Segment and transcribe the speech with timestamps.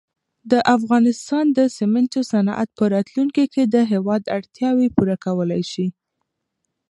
[0.51, 5.87] د افغانستان د سېمنټو صنعت په راتلونکي کې د هېواد اړتیاوې پوره کولای شي.